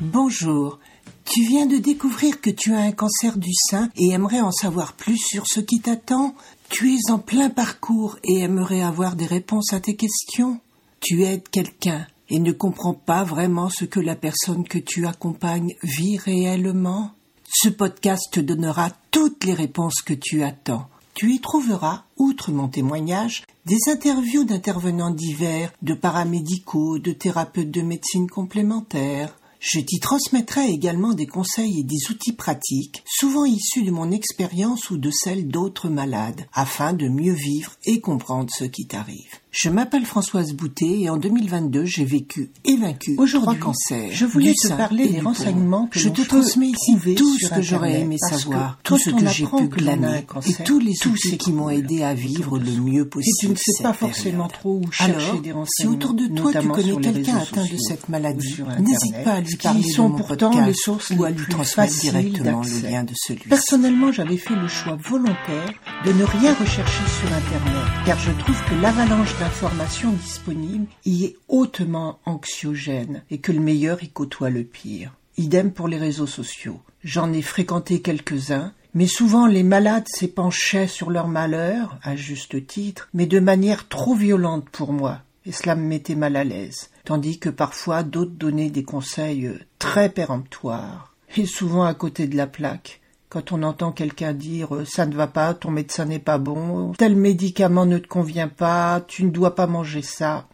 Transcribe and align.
Bonjour. 0.00 0.78
Tu 1.24 1.42
viens 1.46 1.64
de 1.64 1.78
découvrir 1.78 2.42
que 2.42 2.50
tu 2.50 2.74
as 2.74 2.80
un 2.80 2.92
cancer 2.92 3.38
du 3.38 3.52
sein 3.54 3.88
et 3.96 4.10
aimerais 4.10 4.42
en 4.42 4.52
savoir 4.52 4.92
plus 4.92 5.16
sur 5.16 5.46
ce 5.46 5.60
qui 5.60 5.80
t'attend 5.80 6.34
Tu 6.68 6.92
es 6.92 7.10
en 7.10 7.18
plein 7.18 7.48
parcours 7.48 8.18
et 8.22 8.40
aimerais 8.40 8.82
avoir 8.82 9.16
des 9.16 9.24
réponses 9.24 9.72
à 9.72 9.80
tes 9.80 9.96
questions 9.96 10.60
Tu 11.00 11.24
aides 11.24 11.48
quelqu'un 11.48 12.06
et 12.28 12.40
ne 12.40 12.52
comprends 12.52 12.92
pas 12.92 13.24
vraiment 13.24 13.70
ce 13.70 13.86
que 13.86 13.98
la 13.98 14.16
personne 14.16 14.64
que 14.68 14.76
tu 14.76 15.06
accompagnes 15.06 15.74
vit 15.82 16.18
réellement 16.18 17.12
Ce 17.48 17.70
podcast 17.70 18.24
te 18.30 18.40
donnera 18.40 18.90
toutes 19.10 19.44
les 19.44 19.54
réponses 19.54 20.02
que 20.04 20.12
tu 20.14 20.42
attends. 20.42 20.88
Tu 21.14 21.32
y 21.32 21.40
trouveras, 21.40 22.04
outre 22.18 22.52
mon 22.52 22.68
témoignage, 22.68 23.44
des 23.64 23.78
interviews 23.88 24.44
d'intervenants 24.44 25.10
divers, 25.10 25.72
de 25.80 25.94
paramédicaux, 25.94 26.98
de 26.98 27.12
thérapeutes 27.12 27.70
de 27.70 27.80
médecine 27.80 28.28
complémentaire, 28.28 29.34
je 29.60 29.80
t'y 29.80 29.98
transmettrai 29.98 30.68
également 30.68 31.14
des 31.14 31.26
conseils 31.26 31.80
et 31.80 31.84
des 31.84 32.10
outils 32.10 32.32
pratiques, 32.32 33.02
souvent 33.06 33.44
issus 33.44 33.82
de 33.82 33.90
mon 33.90 34.10
expérience 34.10 34.90
ou 34.90 34.98
de 34.98 35.10
celle 35.10 35.48
d'autres 35.48 35.88
malades, 35.88 36.46
afin 36.52 36.92
de 36.92 37.08
mieux 37.08 37.34
vivre 37.34 37.72
et 37.84 38.00
comprendre 38.00 38.50
ce 38.56 38.64
qui 38.64 38.86
t'arrive. 38.86 39.40
Je 39.56 39.70
m'appelle 39.70 40.04
Françoise 40.04 40.52
Boutet 40.52 41.00
et 41.00 41.08
en 41.08 41.16
2022, 41.16 41.86
j'ai 41.86 42.04
vécu 42.04 42.50
et 42.66 42.76
vaincu 42.76 43.14
Aujourd'hui, 43.16 43.58
trois 43.58 43.72
cancers. 43.72 44.10
Je 44.12 44.26
voulais 44.26 44.52
te 44.52 44.68
parler 44.68 45.04
et 45.04 45.08
des 45.14 45.20
renseignements 45.20 45.86
que 45.86 45.98
Je 45.98 46.10
te 46.10 46.20
transmets 46.20 46.72
ici 46.72 47.14
tout 47.14 47.38
ce 47.38 47.48
que 47.48 47.62
j'aurais 47.62 48.00
aimé 48.00 48.18
savoir, 48.18 48.78
tout 48.82 48.98
ce 48.98 49.08
que 49.08 49.26
j'ai 49.26 49.46
pu 49.46 49.68
glaner 49.68 50.26
et 50.46 50.62
tous 50.62 50.78
les 50.78 50.94
outils 51.06 51.38
qui 51.38 51.52
m'ont 51.52 51.70
aidé 51.70 52.02
à 52.02 52.12
vivre 52.12 52.58
le 52.58 52.70
mieux 52.72 53.06
Et 53.06 53.08
possible. 53.08 53.34
tu 53.40 53.48
ne 53.48 53.74
sais 53.76 53.82
pas 53.82 53.94
forcément 53.94 54.48
trop 54.48 54.82
où 54.84 54.92
chercher 54.92 55.30
Alors, 55.30 55.40
des 55.40 55.48
si 55.48 55.52
renseignements, 55.54 55.94
autour 55.94 56.12
de 56.12 56.26
toi 56.26 56.52
tu 56.52 56.68
connais 56.68 56.96
quelqu'un 57.00 57.36
atteint 57.38 57.64
de 57.64 57.78
cette 57.78 58.10
maladie, 58.10 58.58
n'hésite 58.78 59.24
pas 59.24 59.32
à 59.32 59.40
lui 59.40 59.56
parler 59.56 59.80
de 59.90 60.02
mon 60.02 60.10
pourtant 60.10 60.50
podcast 60.50 60.66
les 60.66 60.74
sources 60.74 61.10
ou 61.16 61.24
à 61.24 61.30
lui 61.30 61.46
transmettre 61.48 61.98
directement 61.98 62.60
le 62.60 62.90
lien 62.90 63.04
de 63.04 63.12
celui-ci. 63.14 63.48
Personnellement, 63.48 64.12
j'avais 64.12 64.36
fait 64.36 64.54
le 64.54 64.68
choix 64.68 64.98
volontaire 65.02 65.72
de 66.04 66.12
ne 66.12 66.24
rien 66.24 66.52
rechercher 66.52 67.04
sur 67.20 67.32
Internet, 67.32 68.04
car 68.04 68.18
je 68.18 68.32
trouve 68.32 68.62
que 68.68 68.74
l'avalanche 68.82 69.34
d'informations 69.46 70.10
disponibles 70.10 70.88
y 71.04 71.26
est 71.26 71.36
hautement 71.46 72.18
anxiogène 72.24 73.22
et 73.30 73.38
que 73.38 73.52
le 73.52 73.60
meilleur 73.60 74.02
y 74.02 74.08
côtoie 74.08 74.50
le 74.50 74.64
pire. 74.64 75.12
Idem 75.36 75.70
pour 75.70 75.86
les 75.86 75.98
réseaux 75.98 76.26
sociaux. 76.26 76.80
J'en 77.04 77.32
ai 77.32 77.42
fréquenté 77.42 78.02
quelques-uns, 78.02 78.72
mais 78.92 79.06
souvent 79.06 79.46
les 79.46 79.62
malades 79.62 80.08
s'épanchaient 80.08 80.88
sur 80.88 81.10
leur 81.10 81.28
malheur, 81.28 81.96
à 82.02 82.16
juste 82.16 82.66
titre, 82.66 83.08
mais 83.14 83.26
de 83.26 83.38
manière 83.38 83.86
trop 83.86 84.16
violente 84.16 84.68
pour 84.70 84.92
moi, 84.92 85.20
et 85.44 85.52
cela 85.52 85.76
me 85.76 85.86
mettait 85.86 86.16
mal 86.16 86.34
à 86.34 86.42
l'aise, 86.42 86.90
tandis 87.04 87.38
que 87.38 87.48
parfois 87.48 88.02
d'autres 88.02 88.34
donnaient 88.34 88.70
des 88.70 88.82
conseils 88.82 89.46
euh, 89.46 89.60
très 89.78 90.08
péremptoires, 90.08 91.14
et 91.36 91.46
souvent 91.46 91.84
à 91.84 91.94
côté 91.94 92.26
de 92.26 92.36
la 92.36 92.48
plaque. 92.48 93.00
Quand 93.36 93.52
on 93.52 93.64
entend 93.64 93.92
quelqu'un 93.92 94.32
dire 94.32 94.74
euh, 94.74 94.86
ça 94.86 95.04
ne 95.04 95.14
va 95.14 95.26
pas, 95.26 95.52
ton 95.52 95.70
médecin 95.70 96.06
n'est 96.06 96.18
pas 96.18 96.38
bon, 96.38 96.92
tel 96.92 97.14
médicament 97.14 97.84
ne 97.84 97.98
te 97.98 98.06
convient 98.06 98.48
pas, 98.48 99.04
tu 99.06 99.24
ne 99.24 99.30
dois 99.30 99.54
pas 99.54 99.66
manger 99.66 100.00
ça. 100.00 100.48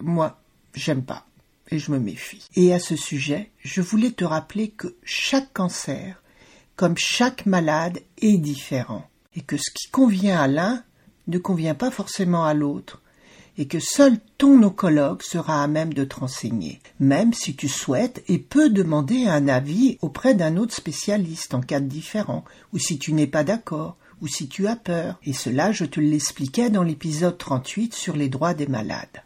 Moi, 0.00 0.36
j'aime 0.74 1.04
pas 1.04 1.24
et 1.70 1.78
je 1.78 1.92
me 1.92 2.00
méfie. 2.00 2.48
Et 2.56 2.74
à 2.74 2.80
ce 2.80 2.96
sujet, 2.96 3.52
je 3.60 3.80
voulais 3.80 4.10
te 4.10 4.24
rappeler 4.24 4.70
que 4.70 4.96
chaque 5.04 5.52
cancer, 5.52 6.20
comme 6.74 6.96
chaque 6.96 7.46
malade, 7.46 8.00
est 8.20 8.38
différent 8.38 9.08
et 9.36 9.42
que 9.42 9.56
ce 9.56 9.70
qui 9.72 9.88
convient 9.88 10.40
à 10.40 10.48
l'un 10.48 10.82
ne 11.28 11.38
convient 11.38 11.76
pas 11.76 11.92
forcément 11.92 12.44
à 12.44 12.54
l'autre 12.54 13.02
et 13.58 13.66
que 13.66 13.78
seul 13.80 14.18
ton 14.38 14.62
oncologue 14.62 15.22
sera 15.22 15.62
à 15.62 15.66
même 15.66 15.94
de 15.94 16.04
te 16.04 16.16
renseigner, 16.16 16.80
même 17.00 17.32
si 17.32 17.54
tu 17.54 17.68
souhaites 17.68 18.22
et 18.28 18.38
peux 18.38 18.70
demander 18.70 19.26
un 19.26 19.48
avis 19.48 19.98
auprès 20.02 20.34
d'un 20.34 20.56
autre 20.56 20.74
spécialiste 20.74 21.54
en 21.54 21.60
cas 21.60 21.80
de 21.80 21.86
différent, 21.86 22.44
ou 22.72 22.78
si 22.78 22.98
tu 22.98 23.12
n'es 23.12 23.26
pas 23.26 23.44
d'accord, 23.44 23.96
ou 24.20 24.28
si 24.28 24.48
tu 24.48 24.66
as 24.66 24.76
peur. 24.76 25.18
Et 25.24 25.32
cela, 25.32 25.72
je 25.72 25.84
te 25.84 26.00
l'expliquais 26.00 26.70
dans 26.70 26.82
l'épisode 26.82 27.38
38 27.38 27.94
sur 27.94 28.16
les 28.16 28.28
droits 28.28 28.54
des 28.54 28.66
malades. 28.66 29.22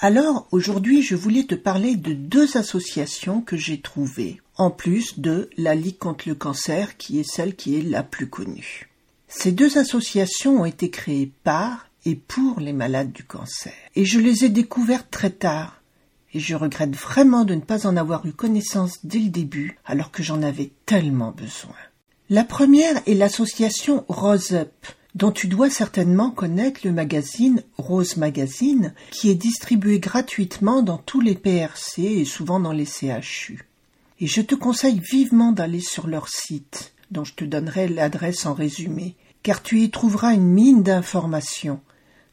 Alors, 0.00 0.48
aujourd'hui, 0.50 1.02
je 1.02 1.14
voulais 1.14 1.44
te 1.44 1.54
parler 1.54 1.96
de 1.96 2.12
deux 2.12 2.56
associations 2.56 3.40
que 3.40 3.56
j'ai 3.56 3.80
trouvées, 3.80 4.40
en 4.56 4.70
plus 4.70 5.20
de 5.20 5.48
la 5.56 5.74
Ligue 5.74 5.98
contre 5.98 6.28
le 6.28 6.34
cancer, 6.34 6.96
qui 6.96 7.20
est 7.20 7.28
celle 7.28 7.54
qui 7.54 7.78
est 7.78 7.82
la 7.82 8.02
plus 8.02 8.28
connue. 8.28 8.90
Ces 9.28 9.52
deux 9.52 9.78
associations 9.78 10.60
ont 10.60 10.64
été 10.64 10.90
créées 10.90 11.32
par 11.42 11.88
et 12.04 12.14
pour 12.14 12.60
les 12.60 12.72
malades 12.72 13.12
du 13.12 13.24
cancer. 13.24 13.72
Et 13.94 14.04
je 14.04 14.20
les 14.20 14.44
ai 14.44 14.48
découvertes 14.48 15.10
très 15.10 15.30
tard. 15.30 15.80
Et 16.32 16.40
je 16.40 16.54
regrette 16.54 16.96
vraiment 16.96 17.44
de 17.44 17.54
ne 17.54 17.60
pas 17.60 17.86
en 17.86 17.96
avoir 17.96 18.26
eu 18.26 18.32
connaissance 18.32 18.98
dès 19.04 19.20
le 19.20 19.30
début, 19.30 19.78
alors 19.84 20.10
que 20.10 20.22
j'en 20.22 20.42
avais 20.42 20.72
tellement 20.84 21.30
besoin. 21.30 21.76
La 22.28 22.42
première 22.42 23.00
est 23.06 23.14
l'association 23.14 24.04
Rose 24.08 24.52
Up, 24.52 24.72
dont 25.14 25.30
tu 25.30 25.46
dois 25.46 25.70
certainement 25.70 26.30
connaître 26.30 26.80
le 26.84 26.92
magazine 26.92 27.62
Rose 27.78 28.16
Magazine, 28.16 28.94
qui 29.10 29.30
est 29.30 29.36
distribué 29.36 30.00
gratuitement 30.00 30.82
dans 30.82 30.98
tous 30.98 31.20
les 31.20 31.36
PRC 31.36 32.02
et 32.02 32.24
souvent 32.24 32.58
dans 32.58 32.72
les 32.72 32.86
CHU. 32.86 33.68
Et 34.20 34.26
je 34.26 34.40
te 34.40 34.54
conseille 34.54 35.00
vivement 35.00 35.52
d'aller 35.52 35.80
sur 35.80 36.06
leur 36.06 36.28
site, 36.28 36.94
dont 37.10 37.24
je 37.24 37.34
te 37.34 37.44
donnerai 37.44 37.88
l'adresse 37.88 38.46
en 38.46 38.54
résumé, 38.54 39.14
car 39.42 39.62
tu 39.62 39.80
y 39.80 39.90
trouveras 39.90 40.34
une 40.34 40.48
mine 40.48 40.82
d'informations, 40.82 41.80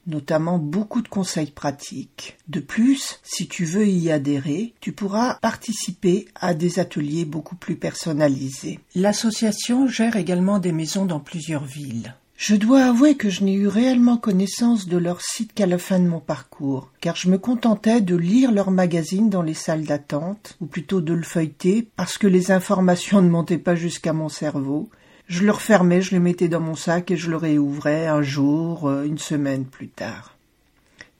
notamment 0.07 0.57
beaucoup 0.57 1.01
de 1.01 1.07
conseils 1.07 1.51
pratiques. 1.51 2.37
De 2.47 2.59
plus, 2.59 3.19
si 3.23 3.47
tu 3.47 3.65
veux 3.65 3.87
y 3.87 4.11
adhérer, 4.11 4.73
tu 4.81 4.91
pourras 4.91 5.35
participer 5.35 6.27
à 6.35 6.53
des 6.53 6.79
ateliers 6.79 7.25
beaucoup 7.25 7.55
plus 7.55 7.75
personnalisés. 7.75 8.79
L'association 8.95 9.87
gère 9.87 10.15
également 10.15 10.59
des 10.59 10.71
maisons 10.71 11.05
dans 11.05 11.19
plusieurs 11.19 11.65
villes. 11.65 12.15
Je 12.43 12.55
dois 12.55 12.85
avouer 12.85 13.17
que 13.17 13.29
je 13.29 13.43
n'ai 13.43 13.53
eu 13.53 13.67
réellement 13.67 14.17
connaissance 14.17 14.87
de 14.87 14.97
leur 14.97 15.21
site 15.21 15.53
qu'à 15.53 15.67
la 15.67 15.77
fin 15.77 15.99
de 15.99 16.07
mon 16.07 16.19
parcours, 16.19 16.91
car 16.99 17.15
je 17.15 17.29
me 17.29 17.37
contentais 17.37 18.01
de 18.01 18.15
lire 18.15 18.51
leur 18.51 18.71
magazine 18.71 19.29
dans 19.29 19.43
les 19.43 19.53
salles 19.53 19.83
d'attente, 19.83 20.57
ou 20.59 20.65
plutôt 20.65 21.01
de 21.01 21.13
le 21.13 21.21
feuilleter, 21.21 21.87
parce 21.95 22.17
que 22.17 22.25
les 22.25 22.49
informations 22.49 23.21
ne 23.21 23.29
montaient 23.29 23.59
pas 23.59 23.75
jusqu'à 23.75 24.11
mon 24.11 24.27
cerveau, 24.27 24.89
je 25.31 25.45
le 25.45 25.51
refermais, 25.51 26.01
je 26.01 26.13
le 26.13 26.19
mettais 26.19 26.49
dans 26.49 26.59
mon 26.59 26.75
sac 26.75 27.09
et 27.09 27.15
je 27.15 27.29
le 27.29 27.37
réouvrais 27.37 28.05
un 28.07 28.21
jour, 28.21 28.89
euh, 28.89 29.05
une 29.05 29.17
semaine 29.17 29.63
plus 29.63 29.87
tard. 29.87 30.37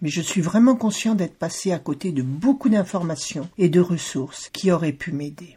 Mais 0.02 0.10
je 0.10 0.22
suis 0.22 0.42
vraiment 0.42 0.76
conscient 0.76 1.16
d'être 1.16 1.38
passé 1.38 1.72
à 1.72 1.80
côté 1.80 2.12
de 2.12 2.22
beaucoup 2.22 2.68
d'informations 2.68 3.48
et 3.58 3.70
de 3.70 3.80
ressources 3.80 4.50
qui 4.50 4.70
auraient 4.70 4.92
pu 4.92 5.14
m'aider. 5.14 5.56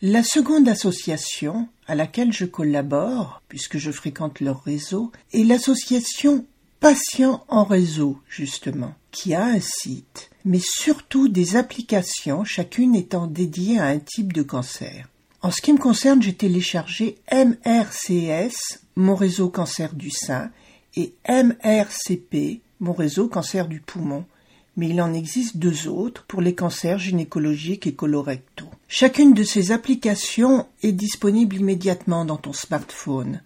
La 0.00 0.22
seconde 0.22 0.68
association 0.68 1.66
à 1.88 1.96
laquelle 1.96 2.32
je 2.32 2.44
collabore, 2.44 3.42
puisque 3.48 3.78
je 3.78 3.90
fréquente 3.90 4.38
leur 4.38 4.62
réseau, 4.62 5.10
est 5.32 5.42
l'association 5.42 6.44
Patients 6.78 7.44
en 7.48 7.64
réseau, 7.64 8.18
justement, 8.28 8.94
qui 9.10 9.34
a 9.34 9.44
un 9.44 9.60
site, 9.60 10.30
mais 10.44 10.60
surtout 10.62 11.26
des 11.26 11.56
applications, 11.56 12.44
chacune 12.44 12.94
étant 12.94 13.26
dédiée 13.26 13.80
à 13.80 13.86
un 13.86 13.98
type 13.98 14.32
de 14.32 14.42
cancer. 14.42 15.08
En 15.46 15.52
ce 15.52 15.62
qui 15.62 15.72
me 15.72 15.78
concerne, 15.78 16.20
j'ai 16.20 16.34
téléchargé 16.34 17.18
MRCS, 17.30 18.80
mon 18.96 19.14
réseau 19.14 19.48
cancer 19.48 19.94
du 19.94 20.10
sein, 20.10 20.50
et 20.96 21.14
MRCP, 21.28 22.62
mon 22.80 22.92
réseau 22.92 23.28
cancer 23.28 23.68
du 23.68 23.80
poumon, 23.80 24.24
mais 24.76 24.88
il 24.88 25.00
en 25.00 25.14
existe 25.14 25.56
deux 25.56 25.86
autres 25.86 26.24
pour 26.24 26.40
les 26.40 26.56
cancers 26.56 26.98
gynécologiques 26.98 27.86
et 27.86 27.94
colorectaux. 27.94 28.66
Chacune 28.88 29.34
de 29.34 29.44
ces 29.44 29.70
applications 29.70 30.66
est 30.82 30.90
disponible 30.90 31.54
immédiatement 31.54 32.24
dans 32.24 32.38
ton 32.38 32.52
smartphone 32.52 33.40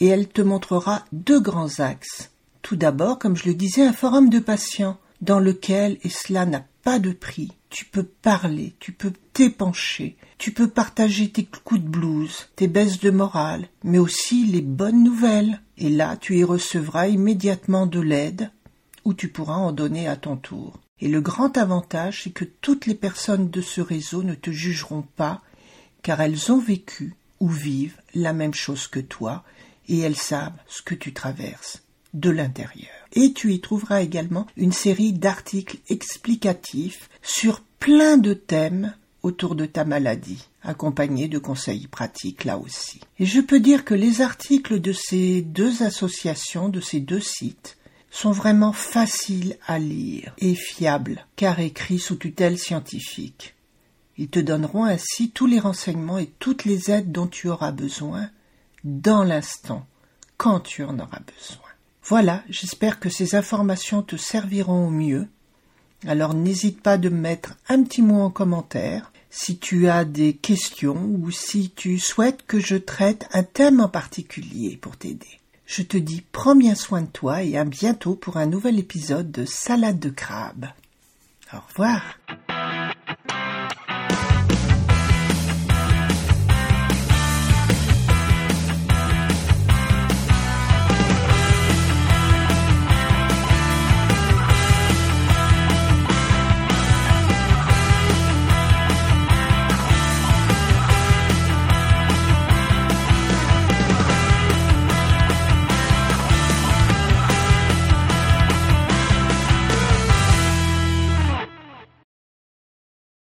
et 0.00 0.08
elle 0.08 0.28
te 0.28 0.42
montrera 0.42 1.06
deux 1.12 1.40
grands 1.40 1.80
axes. 1.80 2.30
Tout 2.60 2.76
d'abord, 2.76 3.18
comme 3.18 3.38
je 3.38 3.48
le 3.48 3.54
disais, 3.54 3.86
un 3.86 3.94
forum 3.94 4.28
de 4.28 4.38
patients 4.38 4.98
dans 5.22 5.40
lequel, 5.40 5.96
et 6.02 6.10
cela 6.10 6.44
n'a 6.44 6.66
pas 6.82 6.98
de 6.98 7.12
prix, 7.12 7.52
tu 7.72 7.86
peux 7.86 8.04
parler, 8.04 8.74
tu 8.80 8.92
peux 8.92 9.14
t'épancher, 9.32 10.16
tu 10.36 10.52
peux 10.52 10.68
partager 10.68 11.30
tes 11.30 11.46
coups 11.46 11.80
de 11.80 11.88
blues, 11.88 12.50
tes 12.54 12.68
baisses 12.68 13.00
de 13.00 13.10
morale, 13.10 13.66
mais 13.82 13.98
aussi 13.98 14.44
les 14.44 14.60
bonnes 14.60 15.02
nouvelles. 15.02 15.62
Et 15.78 15.88
là, 15.88 16.18
tu 16.18 16.36
y 16.36 16.44
recevras 16.44 17.08
immédiatement 17.08 17.86
de 17.86 17.98
l'aide 17.98 18.50
ou 19.06 19.14
tu 19.14 19.28
pourras 19.28 19.56
en 19.56 19.72
donner 19.72 20.06
à 20.06 20.16
ton 20.16 20.36
tour. 20.36 20.80
Et 21.00 21.08
le 21.08 21.22
grand 21.22 21.56
avantage, 21.56 22.24
c'est 22.24 22.30
que 22.30 22.44
toutes 22.44 22.84
les 22.84 22.94
personnes 22.94 23.48
de 23.48 23.62
ce 23.62 23.80
réseau 23.80 24.22
ne 24.22 24.34
te 24.34 24.50
jugeront 24.50 25.06
pas, 25.16 25.40
car 26.02 26.20
elles 26.20 26.52
ont 26.52 26.60
vécu 26.60 27.14
ou 27.40 27.48
vivent 27.48 27.96
la 28.14 28.34
même 28.34 28.54
chose 28.54 28.86
que 28.86 29.00
toi, 29.00 29.44
et 29.88 29.98
elles 29.98 30.16
savent 30.16 30.58
ce 30.68 30.82
que 30.82 30.94
tu 30.94 31.14
traverses 31.14 31.82
de 32.14 32.30
l'intérieur. 32.30 32.90
Et 33.12 33.32
tu 33.32 33.52
y 33.52 33.60
trouveras 33.60 34.02
également 34.02 34.46
une 34.56 34.72
série 34.72 35.12
d'articles 35.12 35.78
explicatifs 35.88 37.08
sur 37.22 37.60
plein 37.78 38.16
de 38.16 38.34
thèmes 38.34 38.94
autour 39.22 39.54
de 39.54 39.66
ta 39.66 39.84
maladie, 39.84 40.48
accompagnés 40.62 41.28
de 41.28 41.38
conseils 41.38 41.86
pratiques 41.86 42.44
là 42.44 42.58
aussi. 42.58 43.00
Et 43.18 43.26
je 43.26 43.40
peux 43.40 43.60
dire 43.60 43.84
que 43.84 43.94
les 43.94 44.20
articles 44.20 44.80
de 44.80 44.92
ces 44.92 45.42
deux 45.42 45.82
associations, 45.82 46.68
de 46.68 46.80
ces 46.80 47.00
deux 47.00 47.20
sites, 47.20 47.76
sont 48.10 48.32
vraiment 48.32 48.72
faciles 48.72 49.56
à 49.66 49.78
lire 49.78 50.34
et 50.38 50.54
fiables, 50.54 51.26
car 51.36 51.60
écrits 51.60 51.98
sous 51.98 52.16
tutelle 52.16 52.58
scientifique. 52.58 53.54
Ils 54.18 54.28
te 54.28 54.38
donneront 54.38 54.84
ainsi 54.84 55.30
tous 55.30 55.46
les 55.46 55.58
renseignements 55.58 56.18
et 56.18 56.30
toutes 56.38 56.64
les 56.64 56.90
aides 56.90 57.10
dont 57.10 57.26
tu 57.26 57.48
auras 57.48 57.72
besoin 57.72 58.28
dans 58.84 59.24
l'instant, 59.24 59.86
quand 60.36 60.60
tu 60.60 60.84
en 60.84 60.98
auras 60.98 61.20
besoin. 61.20 61.61
Voilà, 62.04 62.42
j'espère 62.48 62.98
que 62.98 63.08
ces 63.08 63.34
informations 63.34 64.02
te 64.02 64.16
serviront 64.16 64.86
au 64.86 64.90
mieux. 64.90 65.28
Alors 66.06 66.34
n'hésite 66.34 66.82
pas 66.82 66.98
de 66.98 67.08
mettre 67.08 67.54
un 67.68 67.82
petit 67.82 68.02
mot 68.02 68.20
en 68.20 68.30
commentaire 68.30 69.12
si 69.30 69.56
tu 69.56 69.88
as 69.88 70.04
des 70.04 70.34
questions 70.34 70.96
ou 71.20 71.30
si 71.30 71.70
tu 71.70 71.98
souhaites 71.98 72.44
que 72.46 72.60
je 72.60 72.76
traite 72.76 73.26
un 73.32 73.44
thème 73.44 73.80
en 73.80 73.88
particulier 73.88 74.76
pour 74.76 74.96
t'aider. 74.96 75.40
Je 75.64 75.82
te 75.82 75.96
dis 75.96 76.22
prends 76.32 76.56
bien 76.56 76.74
soin 76.74 77.02
de 77.02 77.06
toi 77.06 77.42
et 77.42 77.56
à 77.56 77.64
bientôt 77.64 78.14
pour 78.14 78.36
un 78.36 78.46
nouvel 78.46 78.78
épisode 78.78 79.30
de 79.30 79.44
Salade 79.46 80.00
de 80.00 80.10
crabe. 80.10 80.66
Au 81.54 81.58
revoir. 81.68 82.18